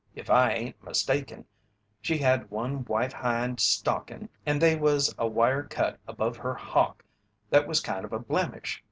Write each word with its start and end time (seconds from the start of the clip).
If 0.15 0.31
I 0.31 0.51
ain't 0.53 0.83
mistaken, 0.83 1.45
she 2.01 2.17
had 2.17 2.49
one 2.49 2.85
white 2.85 3.13
hind 3.13 3.59
stockin' 3.59 4.29
and 4.47 4.59
they 4.59 4.75
was 4.75 5.13
a 5.15 5.27
wire 5.27 5.61
cut 5.61 5.99
above 6.07 6.37
her 6.37 6.55
hock 6.55 7.05
that 7.51 7.67
was 7.67 7.81
kind 7.81 8.03
of 8.03 8.11
a 8.11 8.17
blemish. 8.17 8.79